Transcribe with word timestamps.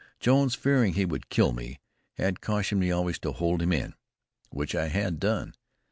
Jones, 0.19 0.55
fearing 0.55 0.93
he 0.95 1.05
would 1.05 1.29
kill 1.29 1.51
me, 1.53 1.79
had 2.13 2.41
cautioned 2.41 2.81
me 2.81 2.89
always 2.89 3.19
to 3.19 3.31
hold 3.33 3.61
him 3.61 3.71
in, 3.71 3.93
which 4.49 4.73
I 4.73 4.87
had 4.87 5.19
done. 5.19 5.53